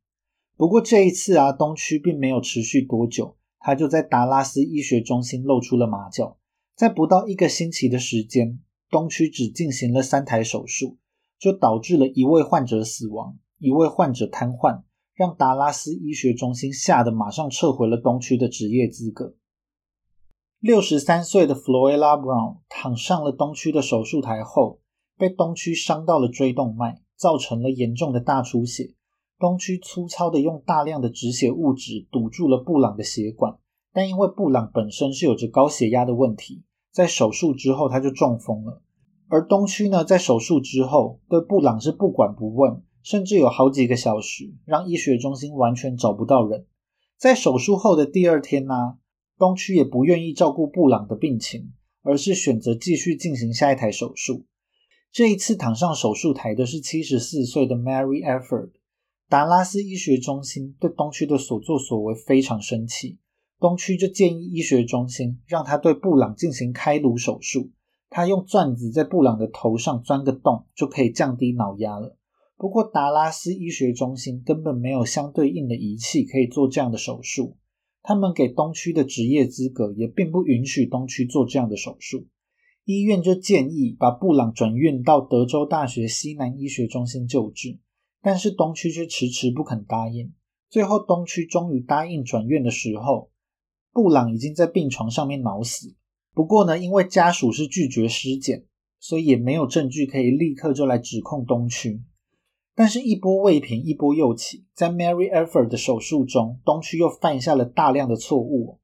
[0.56, 6.38] 不过这一次啊，东区并没有持续多久，他就在达拉斯医学中心露出了马脚。
[6.74, 10.98] 在不到一个星期的时间，东区只进行了三台手术，
[11.38, 14.84] 就导致了一位患者死亡，一位患者瘫痪，
[15.18, 19.34] 让达拉斯医学中心吓得马上撤回了东区的职业资格。
[20.60, 24.80] 六十三岁的 Floella Brown 躺上了东区的手术台后，
[25.18, 28.94] 被东区伤到了椎动脉，造成了严重的大出血。
[29.40, 33.58] 东区粗糙的用大量的止血物质堵住了布朗的血管，
[33.92, 38.84] 但因为布朗本身是有着高血压的问题，在手术之后他就中风了。
[39.30, 46.66] 而东区呢，在手术之后对布朗是不管不问，甚至有好几个小时让医学中心完全找不到人。
[47.18, 48.98] 在手术后的第二天呢？
[49.38, 54.44] 东区也不愿意照顾布朗的病情，而是选择继续进行下一台手术。
[55.10, 58.72] 这一次躺上手术台的是七十四岁的 Mary Efford。
[59.30, 63.20] 达拉斯医学中心对东区的所作所为非常生气，
[63.58, 67.70] 东区就建议医学中心让他对布朗进行开颅手术。
[68.10, 72.17] 他用钻子在布朗的头上钻个洞，就可以降低脑压了。
[72.58, 77.56] 不过达拉斯医学中心根本没有相对应的仪器可以做这样的手术。
[78.02, 82.26] 他们给东区的职业资格也并不允许东区做这样的手术，
[82.86, 87.78] 医院就建议把布朗转运到德州大学西南医学中心救治，
[88.22, 90.34] 但是东区却迟迟不肯答应。
[90.70, 93.30] 最后，东区终于答应转院的时候，
[93.92, 95.94] 布朗已经在病床上面脑死。
[96.34, 98.66] 不过呢，因为家属是拒绝尸检，
[99.00, 102.02] 所以也没有证据可以立刻就来指控东区。
[102.80, 104.66] 但是，一波未平，一波又起。
[104.76, 108.78] 在 Mary Efford 的手术中，东区又犯下了大量的错误。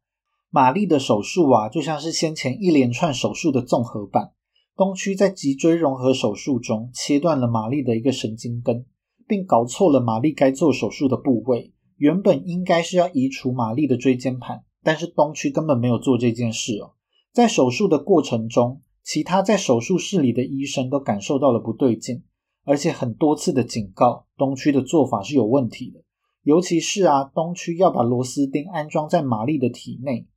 [0.49, 4.32] 玛丽的手术啊，就像是先前一连串手术的综合版。
[4.75, 8.84] 东区在脊椎融合手术中切断了玛丽的一个神经根，
[9.27, 11.71] 并搞错了玛丽该做手术的部位。
[11.97, 16.93] 原本应该是要移除玛丽的椎间盘，但是东区根本没有做这件事哦。
[17.32, 22.23] 在手术的过程中，其他在手术室里的医生都感受到了不对劲。
[22.65, 26.04] 而且很多次的警告，东区的做法是有问题的。
[26.43, 30.28] 尤其是啊，东区要把螺丝钉安装在玛丽的体内，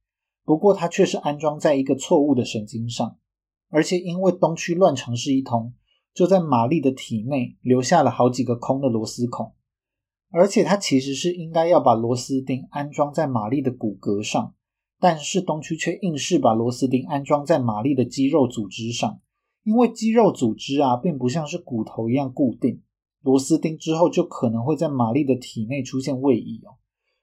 [0.45, 3.17] 不过它却是安装在一个错误的神经上。
[3.69, 5.75] 而且因为东区乱尝试一通，
[6.15, 9.55] 就在玛丽的体内留下了好几个空的螺丝孔。
[10.31, 14.55] 而且它其实是应该要把螺丝钉安装在玛丽的骨骼上，
[15.01, 19.21] 但是东区却硬是把螺丝钉安装在玛丽的肌肉组织上。
[19.67, 22.83] 因为肌肉组织啊，并不像是骨头一样固定，
[23.21, 26.79] 螺丝钉之后就可能会在玛丽的体内出现位移哦。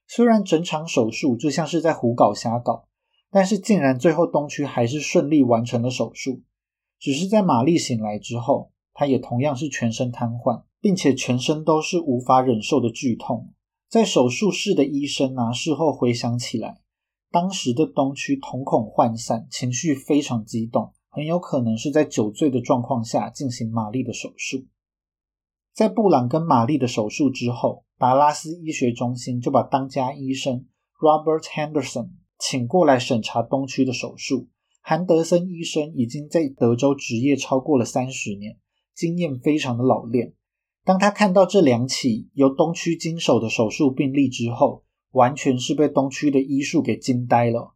[0.10, 2.90] 虽然整场手术就像是在胡搞瞎搞，
[3.32, 6.42] 但是竟然最后东区还是顺利完成了手术。
[7.00, 13.54] 只是在玛丽醒来之后，她也同样是全身瘫痪，并且全身都是无法忍受的剧痛。
[13.88, 16.82] 在手术室的医生啊，事后回想起来，
[17.32, 20.92] 当时的东区瞳孔涣散，情绪非常激动。
[21.16, 24.66] 很有可能是在酒醉的状况下进行玛丽的手术。
[25.72, 30.66] 在布朗跟玛丽的手术之后，达拉斯医学中心就把当家医生
[31.00, 34.50] Robert Henderson 请过来审查东区的手术。
[34.82, 38.58] 韩德森医生已经在德州执业超过了三十年，
[38.96, 40.34] 经验非常的老练。
[40.84, 47.76] 当他看到这两起由东区经手的手术病例之后，完全是被东区的医术给惊呆了。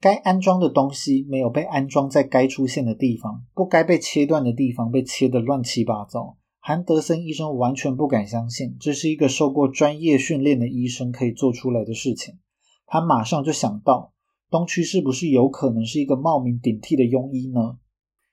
[0.00, 6.36] 该安装的东西没有被安装在该出现的地方，不该被切断的地方被切得乱七八糟。
[6.60, 12.38] 韩德森医生完全不敢相信，这是一个受过专业训练的医生可以做出来的事情。
[12.86, 14.12] 他马上就想到，
[14.50, 17.78] 东区是不是有可能是一个冒名顶替的庸医呢？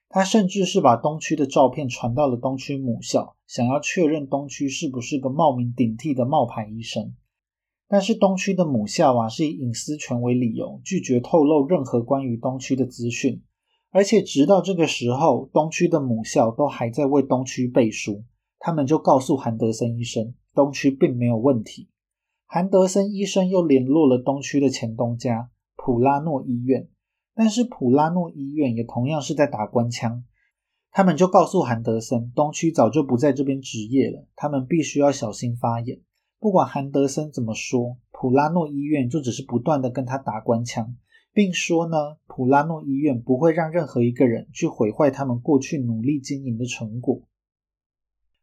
[0.10, 7.13] 他甚至是把东区的照片传到了东区母校，想要确认东区是不是个冒名顶替的冒牌医生。
[7.88, 13.43] 但是东区的母校啊，是以隐私权为理由，拒绝透露任何关于东区的资讯。
[13.91, 18.23] 而且直到这个时候，东区的母校都还在为东区背书。
[18.58, 21.90] 他们就告诉韩德森医生，东区并没有问题。
[22.46, 26.88] 韩德森医生又联络了东区的前东家普拉诺医院，
[27.36, 30.23] 但是普拉诺医院也同样是在打官腔。
[30.92, 36.00] 他们就告诉韩德森，东区早就不在这边执业了，他们必须要小心发言。
[36.44, 40.98] 不管韩德森怎么说，普拉诺医院就只是不断的跟他打官腔，
[41.31, 47.21] 并说呢，普拉诺医院不会让任何一个人去毁坏他们过去努力经营的成果。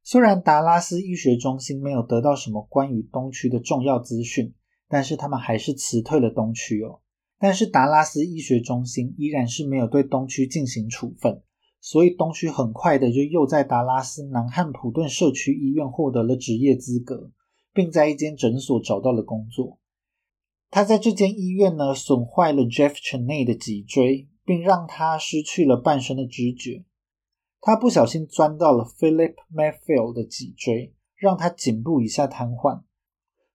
[0.02, 4.54] 虽然达拉斯医学中心没有得到什么关于东区的重要资讯，
[4.88, 7.00] 但是他们还是辞退了东区哦。
[7.38, 11.42] 但是达拉斯医学中心依然是没有对东区进行处分，
[11.82, 17.30] 所以东区很快的就又在达拉斯南汉普顿社区医院获得了执业资格。
[17.72, 19.78] 并在一间诊所找到了工作。
[20.70, 26.84] 他在这间医院呢，损坏了 Jeff Cheney 的脊椎，并让他失去了半身的知觉。
[27.60, 32.82] 他不小心钻到了 Philip Mayfield 的脊椎，让他颈部以下瘫痪。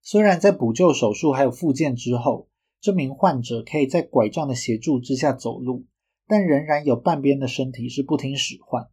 [0.01, 2.49] 虽然在补救手术还有复健之后，
[2.79, 5.85] 这名患者可以在拐杖的协助之下走路，
[6.27, 8.87] 但仍然有半边的身体是不听使唤。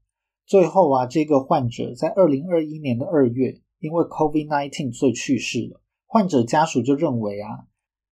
[0.47, 5.83] 最后啊，这个患者在二零二一年的二月，因为 COVID-19 所以去世了。
[6.07, 7.67] 患者家属就认为啊，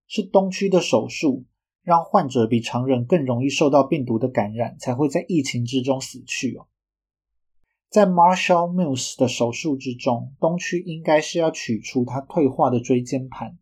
[0.09, 1.45] 是东区的手术
[1.85, 6.67] 让患者比常人更容易受到病毒的感染，才会在疫情之中死去哦。
[7.89, 13.59] 在 Marshall Mills 的手术之中，东区应该是要取出他退化的椎间盘，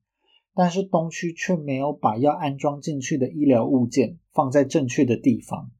[0.54, 5.70] 但是东区却没有把要安装进去的医疗物件放在正确的地方，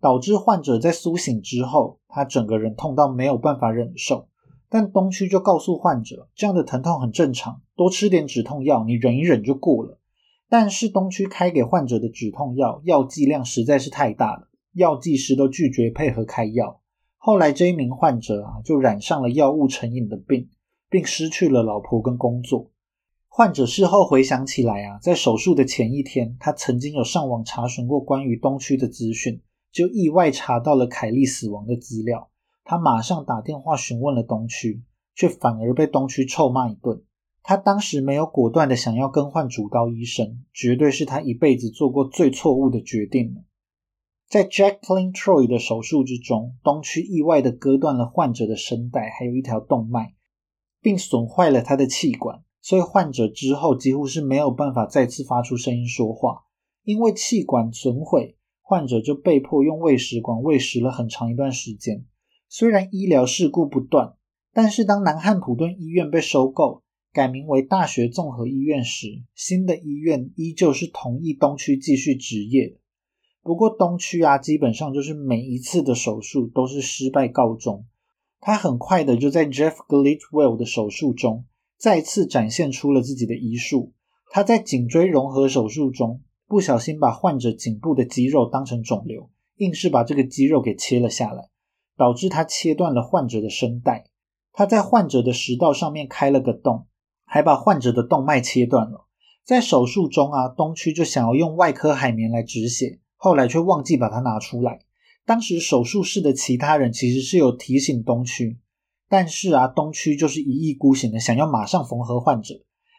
[0.00, 4.28] 导致患者在苏醒之后，他整个人痛到没有办法忍受。
[4.74, 10.00] 但东区就告诉患者，这样的疼痛很正常，多吃点止痛药，你忍一忍就过了。
[10.48, 16.80] 但是东区开给患者的止痛药药剂量实在是太大了，药剂师都拒绝配合开药。
[17.18, 20.48] 后来，这一名患者啊，就染上了药物成瘾的病，
[20.90, 22.72] 并失去了老婆跟工作。
[23.28, 32.28] 患者事后回想起来啊，在手术的前一天，他曾经有上网查询过关于东区的资讯，就意外查到了凯莉死亡的资料。
[32.64, 34.82] 他马上打电话询问了东区，
[35.14, 37.02] 却反而被东区臭骂一顿。
[37.42, 43.42] 他当时没有果断的想要更换主刀医生，绝对是他一辈子做过最错误的决定了。
[44.26, 50.14] 在 Jacqueline Troy 的手术之中，东区意外的割断了患者的声带，还有一条动脉，
[50.80, 56.44] 并损坏了他的气管，所以患者之后几乎是没有办法再次发出声音说话。
[56.82, 62.06] 因为气管损毁，患者就被迫用喂食管喂食了很长一段时间。
[62.48, 64.14] 虽然医疗事故不断，
[64.52, 66.82] 但是当南汉普顿医院被收购，
[67.12, 72.76] 改名为大学综合医院时，新的医院依旧是同意东区继续执业。
[73.42, 77.84] 不过东区啊，基本上就是每一次的手术都是失败告终。
[78.40, 81.44] 他很快的就在 Jeff Glitwell 的手术中
[81.78, 83.92] 再次展现出了自己的医术。
[84.30, 91.48] 他在颈椎融合手术中不小心把患者颈部的肌肉当成肿瘤，硬是把这个肌肉给切了下来，
[91.96, 94.06] 导致他切断了患者的声带。
[94.52, 96.86] 他在患者的食道上面开了个洞，
[97.24, 99.06] 还把患者的动脉切断了。
[99.44, 103.00] 在手术中啊，东区就想要用外科海绵来止血。
[103.16, 104.80] 后来却忘记把它拿出来。
[105.24, 108.58] 当时手术室的其他人其实是有提醒东区，
[109.08, 112.56] 但是啊，东区就是一意孤行的想要马上缝合患者。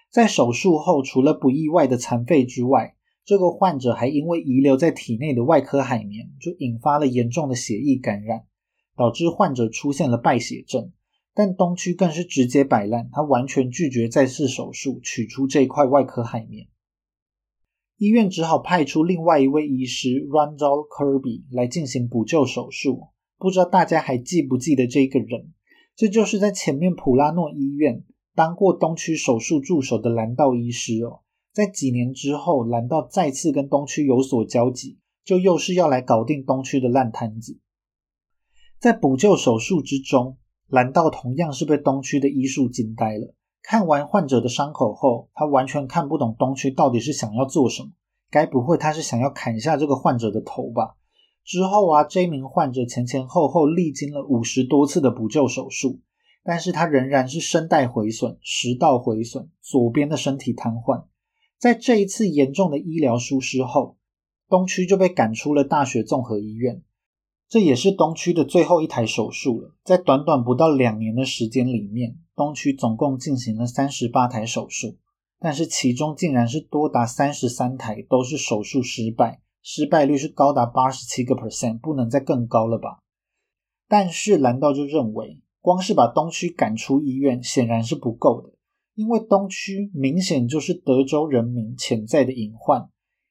[0.10, 8.46] 在手术后，除了不意外的残废之外，这个患者还因为遗留在体内的外科海绵，就引发了严重的血液感染，
[8.96, 10.92] 导致患者出现了败血症。
[11.34, 16.68] 但东区更是直接摆烂，他完全拒绝再次手术取出这块外科海绵。
[17.98, 23.08] 医院只好派出另外一位医师 Randall Kirby 来进行补救手术。
[23.38, 25.54] 不知道大家还记不记得这个人？
[25.94, 31.20] 这就是在前面普拉诺医院当过东区手术助手的兰道医师哦。
[31.54, 37.60] 在几年之后，兰道再次跟东区有所交集，就又是要来搞定东区的烂摊子。
[38.86, 43.34] 在补救手术之中，蓝道同样是被东区的医术惊呆了。
[43.64, 47.90] 看完患者的伤口后，他完全看不懂东区到底是想要做什么。
[48.30, 50.98] 该不会他是想要砍下这个患者的头吧？
[51.44, 56.02] 之后啊，这名患者前前后后历经了五十多次的补救手术，
[56.44, 61.06] 但是他仍然是声带毁损、食道毁损、左边的身体瘫痪。
[61.58, 63.98] 在这一次严重的医疗疏失后，
[64.48, 66.84] 东区就被赶出了大学综合医院。
[67.48, 69.76] 这也是东区的最后一台手术了。
[69.84, 74.98] 在短短不到两年的时间里面，东区总共进行了三十八台手术，
[75.40, 83.00] 但是其中竟然是多达三十三台都是手术失败，失败率是高达八十七个 percent，不能再更高了吧？
[83.88, 88.54] 但是蓝道就认为，光是把东区赶出医院显然是不够的，
[88.96, 92.90] 因为东区明显就是德州人民潜在的隐患，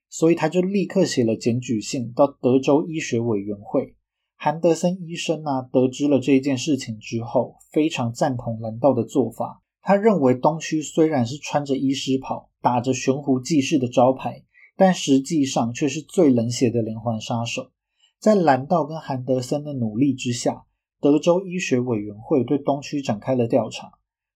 [0.09, 3.97] 所以他就立刻写了检举信到德州医学委员会。
[4.45, 9.63] 韩德森医生啊，得知了这件事情之后，非常赞同蓝道的做法。
[9.81, 14.45] 他认为东区虽然是穿着医师袍，打着悬壶济世的招牌，
[14.77, 17.71] 但实际上却是最冷血的连环杀手。
[18.19, 20.67] 在蓝道跟韩德森的努力之下，
[21.01, 23.93] 德州医学委员会对东区展开了调查。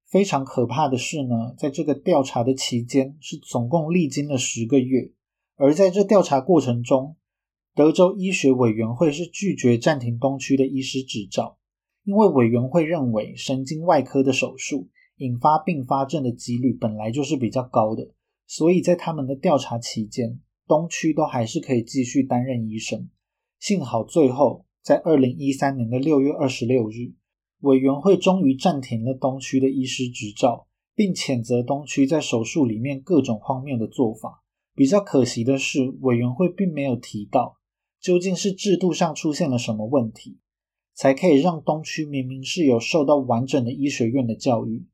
[0.06, 5.12] 非常可怕的是呢，在这个调查的期间，是总共历经了十个月，
[5.56, 7.16] 而在这调查过程中。
[7.75, 11.59] 德州医学委员会是拒绝暂停东区的医师执照，
[12.05, 14.89] 因为委员会认为神经外科的手术
[15.19, 18.11] 引发并发症的几率本来就是比较高的，
[18.47, 23.09] 所以在他们的调查期间，东区都还是可以继续担任医生。
[23.61, 27.14] 幸好最后在二零一三年的六月二十六日，
[27.61, 34.43] 委员会终于暂停了东区的医师执照，并谴责东区在手术里面各种荒谬的做法。
[34.75, 37.57] 比较可惜的是，委员会并没有提到
[38.01, 40.38] 究竟是制度上出现了什么问题，
[40.94, 44.86] 才可以让东区明明是有受到完整的医学院的教育，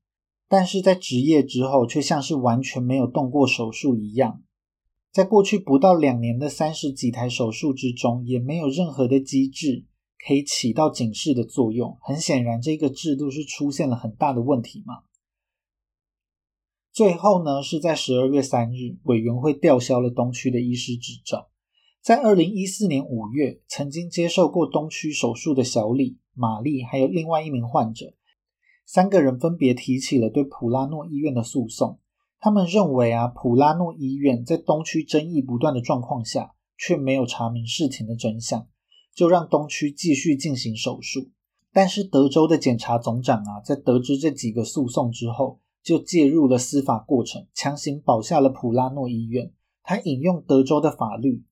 [0.48, 4.42] 但是在执业之后却像是完全没有动过手术一样。
[5.12, 9.84] 在过去不到两年的三十几台手术之中，也没有任何的机制
[10.26, 11.96] 可以起到警示的作用。
[12.00, 15.02] 很显然，这个制度是出现了很大的问题嘛。
[16.92, 21.48] 最后呢，是在十二月三日，委员会吊销了东区的医师执照。
[22.04, 28.12] 在二零一四年五月，曾经接受过东区手术的小李、玛丽，还有另外一名患者，
[28.84, 31.98] 三个人分别提起了对普拉诺医院的诉讼。
[32.38, 38.68] 他们认为啊，普拉诺医院在东区争议不断的状况下，却没有查明事情的真相，
[39.14, 41.30] 就让东区继续进行手术。
[41.72, 49.54] 但是德州的检察总长啊，在得知这几个诉讼之后，就介入了司法过程，强行保下了普拉诺医院。
[49.82, 51.44] 他引用德州的法律，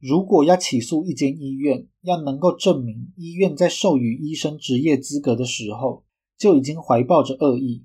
[0.00, 6.04] 如果要起诉一间医院，要能够证明医院在授予医生职业资格的时候，
[6.38, 7.84] 就已经怀抱着恶意。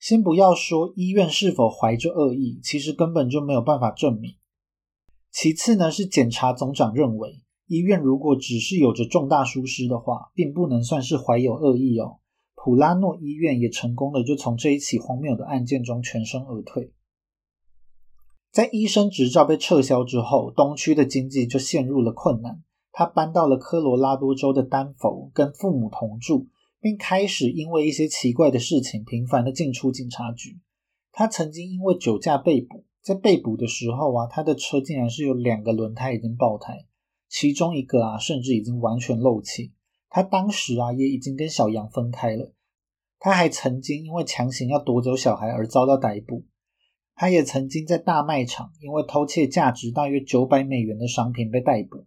[0.00, 4.34] 先不要说医院是否怀着恶意，其实根本就没有办法证明。
[5.30, 12.18] 其次呢，是检察总长认为，医院如果只是有着重大疏失的话，并不能算是怀有恶意哦。
[12.56, 16.92] 普拉诺医院也成功的就从这一起荒谬的案件中全身而退。
[18.54, 22.62] 在医生执照被撤销之后，东区的经济就陷入了困难。
[22.92, 26.46] 他搬到了科罗拉多州的丹佛，跟父母同住。
[26.80, 30.58] 并开始因为一些奇怪的事情频繁的进出警察局。
[31.12, 36.84] 他曾经因为酒驾被捕，在被捕的时候啊，他的车竟然是有两个轮胎已经爆胎，
[37.26, 39.72] 其中一个啊甚至已经完全漏气。
[40.10, 42.52] 他当时啊也已经跟小杨分开了。
[43.18, 46.44] 他还曾经因为强行要夺走小孩而遭到逮捕。
[47.14, 52.06] 他也曾经在大卖场因为偷窃价值大约九百美元的商品被逮捕。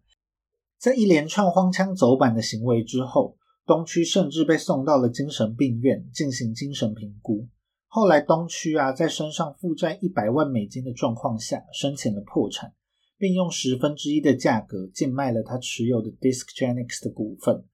[0.77, 3.37] 在一连串荒腔走板的行为之后。
[3.67, 7.49] 东区甚至被送到了精神病院进行精神评估。
[7.87, 12.71] 后来，东区啊在身上负债一百万美金的状况下申请了破产，
[13.17, 17.65] 并用十分之一的价格贱卖了他持有的 Discgenics 的股份。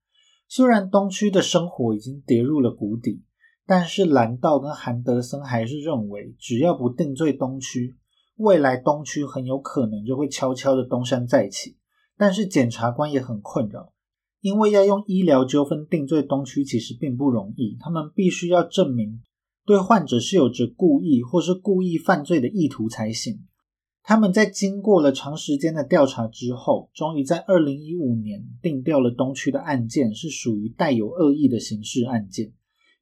[0.48, 3.22] 虽然东区的生活已经跌入了谷底，
[3.66, 7.96] 但是兰道跟韩德森还是认为，只要不定罪东区，
[8.36, 11.78] 未来东区很有可能就会悄悄的东山再起。
[12.18, 13.94] 但是检察官也很困扰。
[14.42, 19.22] 因为要用医疗纠纷定罪东区其实并不容易，他们必须要证明
[19.66, 23.46] 对患者是有着故意或是故意犯罪的意图才行。
[24.04, 32.52] 他们在经过了长时间的调查之后，终于在二零一五年定掉了东区的案件是属于带有恶意的刑事案件，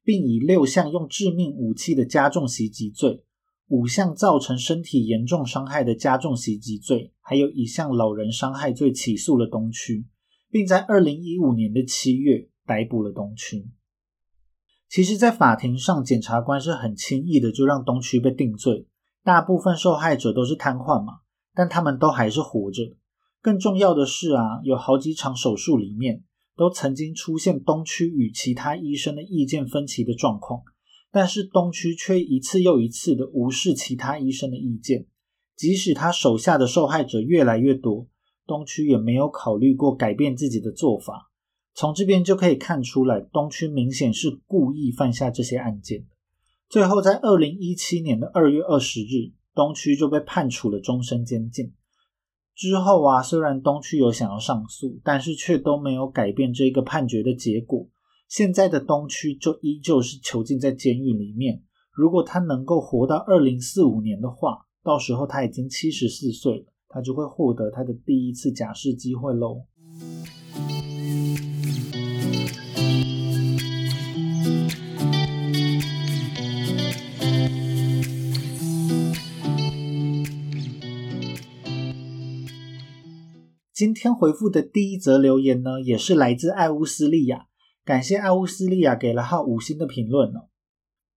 [0.04, 3.24] 并以六项用致命武器的加重袭击罪、
[3.68, 10.06] 五项造成身体严重伤害的加重袭击罪，还有一项老人伤害罪起诉了东区。
[10.52, 13.70] 并在二零一五年的七月逮捕了东区。
[14.86, 18.86] 其实，在法庭上，检察官是很轻易的就让东区被定罪。
[19.24, 21.20] 大部分受害者都是瘫痪嘛，
[21.54, 22.82] 但他们都还是活着。
[23.40, 26.22] 更重要的是啊，有好几场手术里面
[26.62, 30.62] 都曾经出现东区与其他医生的意见分歧的状况，
[31.10, 35.06] 但是东区却一次又一次的无视其他医生的意见，
[35.56, 38.06] 即使他手下的受害者越来越多。
[38.46, 41.32] 东区也没有考虑过改变自己的做法，
[41.74, 46.06] 从这边就可以看出来，东区明显是故意犯下这些案件。
[46.68, 51.72] 最后，在二零一七年的二月二十日，东区就被判处了终身监禁。
[52.54, 57.88] 之后啊，虽然东区有想要上诉，但是却都没有改变这个判决的结果。
[58.28, 61.62] 现在的东区就依旧是囚禁在监狱里面。
[61.92, 66.66] 如果他能够活到二零四五年的话，到时候他已经七十四岁了。
[66.94, 69.64] 他就会获得他的第一次假释机会喽。
[83.82, 87.48] 今天回复的第一则留言呢，也是来自艾乌斯利亚，
[87.84, 90.46] 感谢艾乌斯利亚给了号五星的评论哦。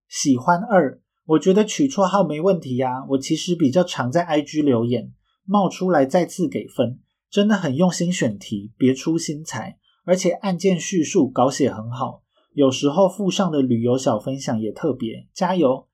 [0.09, 3.05] 喜欢二，我觉得取绰号没问题呀。
[3.09, 5.13] 我其实比较常在 IG 留言。
[5.43, 12.24] 冒出来再次给分，真的很用心选题，别出心裁，而且案件叙述稿写很好，
[12.55, 15.88] 有时候附上的旅游小分享也特别，加油！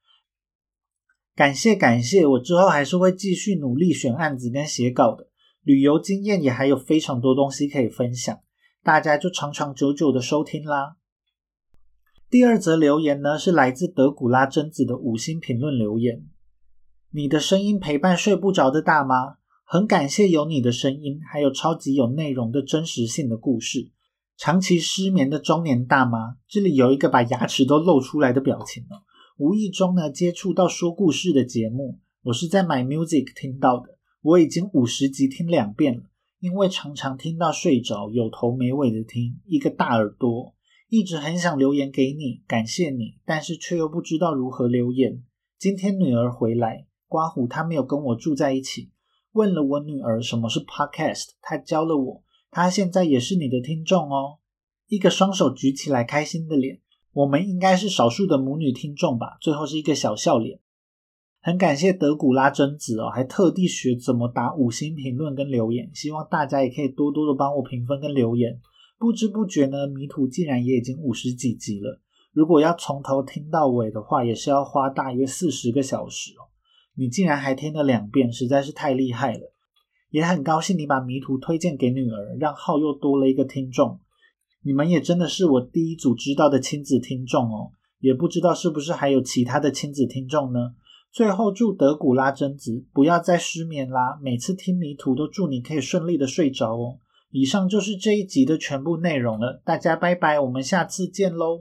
[1.35, 5.27] 感谢感谢，我之后还是会继续努力选案子跟写稿的，
[5.63, 8.39] 旅游经验也还有非常多东西可以分享，
[8.83, 10.97] 大家就长长久久的收听啦。
[12.29, 16.25] 第二则留言呢，是来自德古拉贞子的五星评论留言：
[17.11, 19.35] 你的声音陪伴睡不着的大妈，
[19.65, 23.91] 很感谢有你的声音，还有超级有内容的真实性的故事。
[24.37, 29.03] 长期失眠的中年大妈，这里有一个把牙齿都露出来的表情哦。
[29.37, 33.99] 无意中呢，接触到说故事的节目，我是在 My Music 听到的。
[34.21, 36.03] 我已经五十集听两遍了，
[36.39, 40.53] 因为常常听到睡着，有头没尾的听，一个大耳朵，
[40.89, 45.23] 一直很想留言给你，感谢你，但是却又不知道如何留言。
[45.57, 48.91] 今天女儿回来，刮胡她没有跟我住在一起，
[49.31, 54.37] 问了我女儿什么是 Podcast，她教了我，她现在也是你的听众哦。
[54.87, 56.79] 一个双手举起来开心的脸。
[57.13, 59.37] 我们应该是少数的母女听众吧。
[59.41, 60.59] 最后是一个小笑脸，
[61.43, 68.59] 很感谢德古拉贞子哦，还特地学怎么打五星评论跟留言，希望大家也可以多多的帮我评分跟留言。
[68.99, 71.99] 不知不觉呢，迷途竟然也已经五十几集了。
[72.31, 76.45] 如果要从头听到尾的话，也是要花大约四十个小时哦。
[76.93, 79.51] 你竟然还听了两遍，实在是太厉害了。
[80.11, 83.99] 也很高兴你把迷途推荐给女儿，让号又多了一个听众。
[84.63, 90.75] 你们也真的是我第一组知道的亲子听众哦，也不知道是不是还有其他的亲子听众呢。
[91.11, 96.99] 最后祝德古拉贞子不要再失眠啦，每次听迷途都祝你可以顺利的睡着哦。
[97.31, 101.59] 以上就是这一集的全部内容了，大家拜拜，我们下次见喽。